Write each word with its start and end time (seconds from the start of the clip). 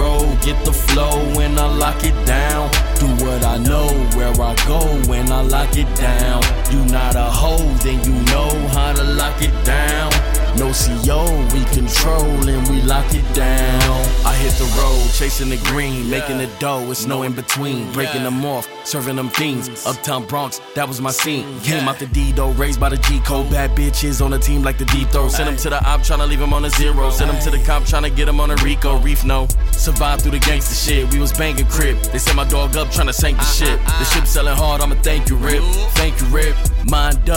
road, 0.00 0.40
get 0.42 0.58
the 0.64 0.72
flow 0.72 1.16
when 1.36 1.58
I 1.58 1.66
lock 1.76 2.02
it 2.02 2.16
down. 2.26 2.70
Do 2.98 3.06
what 3.24 3.44
I 3.44 3.58
know, 3.58 3.88
where 4.16 4.32
I 4.50 4.54
go 4.66 4.80
when 5.10 5.30
I 5.30 5.42
lock 5.42 5.76
it 5.76 5.90
down. 5.96 6.40
You 6.72 6.80
not 6.86 7.14
a 7.14 7.28
hoe, 7.40 7.68
then 7.84 7.98
you 8.08 8.16
know 8.32 8.50
how 8.74 8.92
to 8.92 9.04
lock 9.20 9.38
it 9.42 9.56
down. 9.64 10.10
No 10.56 10.72
CO, 10.72 11.22
we 11.52 11.62
control 11.76 12.48
and 12.48 12.62
we 12.68 12.82
lock 12.82 13.10
it 13.14 13.28
down. 13.34 13.96
I 14.24 14.34
hit 14.42 14.54
the 14.62 14.68
chasing 15.20 15.50
the 15.50 15.58
green, 15.70 16.08
making 16.08 16.38
the 16.38 16.46
dough, 16.58 16.90
it's 16.90 17.04
no 17.04 17.24
in 17.24 17.32
between. 17.32 17.92
Breaking 17.92 18.22
them 18.22 18.42
off, 18.46 18.66
serving 18.86 19.16
them 19.16 19.28
fiends. 19.28 19.84
Uptown 19.84 20.26
Bronx, 20.26 20.62
that 20.74 20.88
was 20.88 20.98
my 20.98 21.10
scene. 21.10 21.60
Came 21.60 21.86
out 21.86 21.98
the 21.98 22.06
D 22.06 22.32
though, 22.32 22.52
raised 22.52 22.80
by 22.80 22.88
the 22.88 22.96
G 22.96 23.20
code. 23.20 23.50
Bad 23.50 23.76
bitches 23.76 24.24
on 24.24 24.30
the 24.30 24.38
team 24.38 24.62
like 24.62 24.78
the 24.78 24.86
deep 24.86 25.08
throw. 25.10 25.28
Send 25.28 25.46
them 25.46 25.58
to 25.58 25.68
the 25.68 25.76
op, 25.86 26.00
tryna 26.00 26.26
leave 26.26 26.38
them 26.38 26.54
on 26.54 26.64
a 26.64 26.70
zero. 26.70 27.10
Send 27.10 27.28
them 27.28 27.38
to 27.42 27.50
the 27.50 27.62
cop, 27.64 27.82
tryna 27.82 28.16
get 28.16 28.24
them 28.24 28.40
on 28.40 28.50
a 28.50 28.56
Rico. 28.64 28.98
Reef 29.00 29.22
no. 29.22 29.46
Survived 29.72 30.22
through 30.22 30.32
the 30.32 30.38
gangster 30.38 30.74
shit, 30.74 31.12
we 31.12 31.20
was 31.20 31.34
banging 31.34 31.66
crib. 31.66 31.98
They 32.12 32.18
set 32.18 32.34
my 32.34 32.48
dog 32.48 32.74
up, 32.78 32.88
tryna 32.88 33.12
sink 33.12 33.36
the 33.36 33.44
ah, 33.44 33.56
ship. 33.58 33.80
Ah, 33.82 33.98
the 34.00 34.06
ah. 34.06 34.12
ship 34.14 34.26
selling 34.26 34.56
hard, 34.56 34.80
I'ma 34.80 34.94
thank 35.02 35.28
you, 35.28 35.36
Rip. 35.36 35.62
Thank 36.00 36.18
you, 36.18 36.26
Rip. 36.28 36.56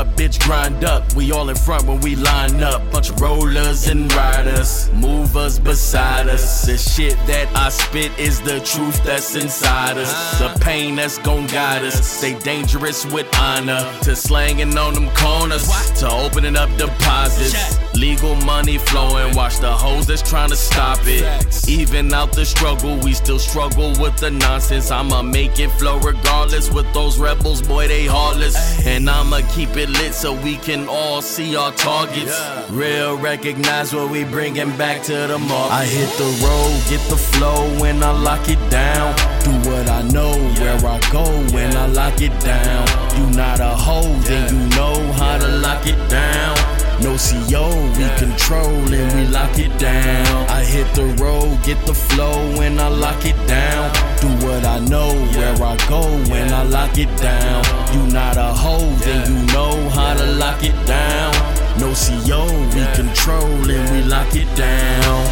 Up, 0.00 0.06
bitch, 0.16 0.42
grind 0.46 0.82
up. 0.82 1.12
We 1.12 1.30
all 1.30 1.50
in 1.50 1.56
front 1.56 1.84
when 1.84 2.00
we 2.00 2.16
line 2.16 2.62
up. 2.62 2.90
Bunch 2.90 3.10
of 3.10 3.20
rollers 3.20 3.86
and 3.86 4.10
riders, 4.14 4.90
movers 4.94 5.58
beside 5.58 6.26
us. 6.26 6.64
The 6.64 6.78
shit 6.78 7.18
that 7.26 7.54
I 7.54 7.68
spit 7.68 8.10
is 8.18 8.40
the 8.40 8.60
truth 8.60 9.04
that's 9.04 9.34
inside 9.34 9.98
us. 9.98 10.38
The 10.38 10.58
pain 10.64 10.96
that's 10.96 11.18
gon' 11.18 11.46
guide 11.48 11.84
us. 11.84 12.00
Stay 12.16 12.38
dangerous 12.38 13.04
with 13.04 13.26
honor. 13.36 13.84
To 14.04 14.16
slanging 14.16 14.78
on 14.78 14.94
them 14.94 15.10
corners. 15.10 15.68
To 16.00 16.10
opening 16.10 16.56
up 16.56 16.74
deposits. 16.78 17.78
Legal 17.94 18.34
money 18.36 18.78
flowing. 18.78 19.36
Watch 19.36 19.58
the 19.58 19.70
hoes 19.70 20.06
that's 20.06 20.22
trying 20.22 20.48
to 20.48 20.56
stop 20.56 21.00
it. 21.02 21.68
Even 21.68 22.14
out 22.14 22.32
the 22.32 22.46
struggle, 22.46 22.96
we 23.00 23.12
still 23.12 23.38
struggle 23.38 23.90
with 24.00 24.16
the 24.16 24.30
nonsense. 24.30 24.90
I'ma 24.90 25.20
make 25.20 25.58
it 25.58 25.70
flow 25.72 25.98
regardless. 25.98 26.70
With 26.72 26.90
those 26.94 27.18
rebels, 27.18 27.60
boy, 27.60 27.88
they 27.88 28.06
heartless. 28.06 28.56
And 28.86 29.10
I'ma 29.40 29.52
keep 29.52 29.76
it 29.76 29.88
lit 29.88 30.14
so 30.14 30.34
we 30.34 30.56
can 30.56 30.88
all 30.88 31.22
see 31.22 31.56
our 31.56 31.72
targets. 31.72 32.38
Real 32.70 33.16
recognize 33.16 33.94
what 33.94 34.10
we 34.10 34.24
bringing 34.24 34.76
back 34.76 35.02
to 35.04 35.12
the 35.12 35.38
market. 35.38 35.72
I 35.72 35.84
hit 35.84 36.10
the 36.18 36.30
road, 36.44 36.82
get 36.88 37.00
the 37.08 37.16
flow 37.16 37.80
when 37.80 38.02
I 38.02 38.10
lock 38.10 38.48
it 38.48 38.60
down. 38.70 39.16
Do 39.44 39.70
what 39.70 39.88
I 39.88 40.02
know, 40.02 40.32
where 40.60 40.76
I 40.76 40.98
go 41.10 41.24
when 41.54 41.76
I 41.76 41.86
lock 41.86 42.20
it 42.20 42.38
down. 42.40 42.86
You 43.16 43.36
not 43.36 43.60
a 43.60 43.70
hoe, 43.70 44.14
then 44.24 44.54
you 44.54 44.76
know 44.76 45.12
how 45.12 45.38
to 45.38 45.48
lock 45.48 45.86
it 45.86 45.98
down. 46.10 46.56
No 47.00 47.16
CO, 47.16 47.64
we 47.96 48.06
control 48.18 48.92
and 48.92 49.08
we 49.16 49.26
lock 49.32 49.58
it 49.58 49.72
down. 49.78 50.50
I 50.50 50.62
hit 50.62 50.86
the 50.94 51.06
road, 51.22 51.29
get 51.64 51.84
the 51.86 51.94
flow 51.94 52.56
when 52.56 52.78
I 52.78 52.88
lock 52.88 53.24
it 53.24 53.36
down. 53.46 53.92
Do 54.20 54.28
what 54.46 54.64
I 54.64 54.78
know, 54.80 55.12
where 55.36 55.54
I 55.62 55.76
go 55.88 56.02
when 56.30 56.52
I 56.52 56.62
lock 56.64 56.98
it 56.98 57.14
down. 57.18 57.64
You 57.94 58.12
not 58.12 58.36
a 58.36 58.52
hoe, 58.52 58.94
then 59.04 59.26
you 59.30 59.46
know 59.52 59.88
how 59.90 60.14
to 60.14 60.26
lock 60.32 60.62
it 60.62 60.86
down. 60.86 61.32
No 61.78 61.92
CO, 61.94 62.46
we 62.74 62.84
control 62.94 63.70
and 63.70 63.90
we 63.92 64.02
lock 64.02 64.34
it 64.34 64.48
down. 64.56 65.24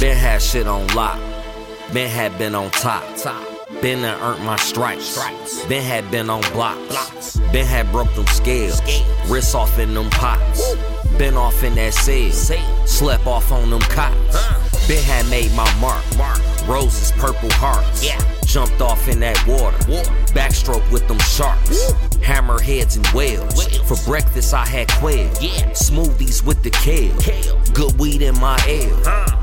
Been 0.00 0.16
had 0.16 0.42
shit 0.42 0.66
on 0.66 0.86
lock. 0.88 1.18
Been 1.92 2.10
had 2.10 2.36
been 2.38 2.54
on 2.54 2.70
top. 2.70 3.04
Been 3.80 4.04
and 4.04 4.20
earned 4.22 4.44
my 4.44 4.56
stripes. 4.56 5.18
Been 5.66 5.82
had 5.82 6.08
been 6.10 6.30
on 6.30 6.40
blocks. 6.52 7.36
Been 7.52 7.66
had 7.66 7.90
broke 7.90 8.14
them 8.14 8.26
scales. 8.28 8.80
Wrists 9.28 9.54
off 9.54 9.78
in 9.78 9.94
them 9.94 10.08
pots. 10.10 10.74
Been 11.18 11.36
off 11.36 11.62
in 11.64 11.74
that 11.74 11.92
cell. 11.94 12.30
Slept 12.86 13.26
off 13.26 13.50
on 13.50 13.70
them 13.70 13.80
cots. 13.80 14.61
Been 14.92 15.02
had 15.04 15.30
made 15.30 15.50
my 15.52 15.64
mark. 15.80 16.04
mark. 16.18 16.38
Roses, 16.68 17.12
purple 17.12 17.50
hearts. 17.52 18.06
Jumped 18.44 18.82
off 18.82 19.08
in 19.08 19.20
that 19.20 19.42
water. 19.46 19.78
Backstroke 20.34 20.84
with 20.92 21.08
them 21.08 21.18
sharks. 21.20 21.92
Hammerheads 22.20 22.96
and 22.96 23.06
whales. 23.14 23.78
For 23.88 23.96
breakfast, 24.04 24.52
I 24.52 24.66
had 24.66 24.90
quail. 24.90 25.30
Smoothies 25.72 26.44
with 26.44 26.62
the 26.62 26.68
kale. 26.68 27.16
kale. 27.20 27.58
Good 27.72 27.98
weed 27.98 28.20
in 28.20 28.38
my 28.38 28.62
ale. 28.66 28.94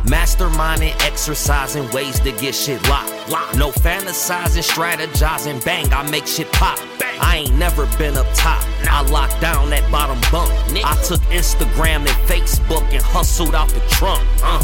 Masterminding, 0.05 0.93
exercising 1.01 1.89
ways 1.89 2.19
to 2.19 2.31
get 2.33 2.53
shit 2.53 2.87
locked. 2.87 3.09
No 3.57 3.71
fantasizing, 3.71 4.61
strategizing, 4.61 5.65
bang, 5.65 5.91
I 5.91 6.07
make 6.11 6.27
shit 6.27 6.51
pop. 6.51 6.77
I 7.21 7.37
ain't 7.37 7.55
never 7.57 7.87
been 7.97 8.15
up 8.17 8.27
top. 8.35 8.63
I 8.83 9.01
locked 9.09 9.41
down 9.41 9.71
that 9.71 9.91
bottom 9.91 10.21
bunk. 10.31 10.51
I 10.85 10.95
took 11.07 11.21
Instagram 11.31 12.01
and 12.01 12.19
Facebook 12.29 12.83
and 12.93 13.01
hustled 13.01 13.55
out 13.55 13.69
the 13.69 13.79
trunk. 13.89 14.23
Uh. 14.43 14.63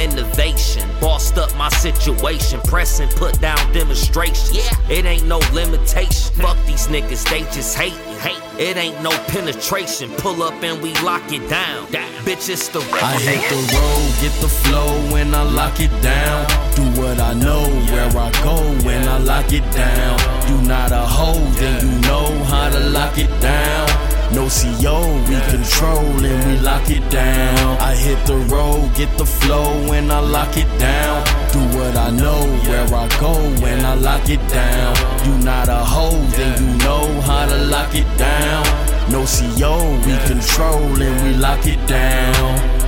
Innovation, 0.00 0.88
bossed 0.98 1.36
up 1.36 1.54
my 1.56 1.68
situation, 1.68 2.58
pressing, 2.64 3.08
put 3.10 3.38
down 3.40 3.58
demonstration. 3.72 4.54
Yeah. 4.54 4.88
It 4.88 5.04
ain't 5.04 5.26
no 5.26 5.38
limitation. 5.52 6.32
Fuck 6.40 6.56
these 6.64 6.86
niggas, 6.86 7.28
they 7.28 7.40
just 7.52 7.76
hate. 7.76 7.92
Hate. 8.20 8.40
It 8.58 8.78
ain't 8.78 9.02
no 9.02 9.10
penetration. 9.28 10.10
Pull 10.16 10.42
up 10.42 10.54
and 10.62 10.82
we 10.82 10.94
lock 11.00 11.30
it 11.30 11.46
down. 11.50 11.86
Bitch, 12.24 12.48
it's 12.48 12.68
the 12.68 12.80
I 12.80 13.18
hit 13.18 13.42
the 13.50 13.56
road, 13.76 14.20
get 14.22 14.40
the 14.40 14.48
flow 14.48 15.12
when 15.12 15.34
I 15.34 15.42
lock 15.42 15.80
it 15.80 15.92
down. 16.02 16.46
Do 16.76 17.00
what 17.00 17.20
I 17.20 17.34
know, 17.34 17.62
where 17.92 18.08
I 18.08 18.30
go 18.42 18.56
when 18.86 19.06
I 19.06 19.18
lock 19.18 19.52
it 19.52 19.64
down. 19.72 20.18
You 20.48 20.66
not 20.66 20.92
a 20.92 21.04
hoe, 21.04 21.44
then 21.60 21.86
you 21.86 22.00
know 22.08 22.44
how 22.44 22.70
to 22.70 22.80
lock 22.88 23.18
it 23.18 23.30
down. 23.40 23.89
No 24.32 24.46
CO, 24.48 25.00
we 25.28 25.36
control 25.50 26.24
and 26.24 26.40
we 26.46 26.58
lock 26.60 26.88
it 26.88 27.08
down. 27.10 27.78
I 27.80 27.96
hit 27.96 28.24
the 28.26 28.36
road, 28.54 28.94
get 28.94 29.10
the 29.18 29.26
flow 29.26 29.72
and 29.92 30.12
I 30.12 30.20
lock 30.20 30.56
it 30.56 30.70
down. 30.78 31.24
Do 31.52 31.58
what 31.76 31.96
I 31.96 32.10
know, 32.10 32.40
where 32.68 32.94
I 32.94 33.08
go 33.18 33.34
when 33.60 33.84
I 33.84 33.94
lock 33.94 34.28
it 34.28 34.40
down. 34.48 34.94
You 35.26 35.44
not 35.44 35.68
a 35.68 35.84
hoe, 35.84 36.24
then 36.36 36.62
you 36.62 36.78
know 36.78 37.20
how 37.22 37.46
to 37.46 37.56
lock 37.64 37.92
it 37.94 38.06
down. 38.18 38.64
No 39.10 39.24
CO, 39.26 39.74
we 40.06 40.14
control 40.28 41.02
and 41.02 41.16
we 41.24 41.34
lock 41.34 41.66
it 41.66 41.84
down. 41.88 42.79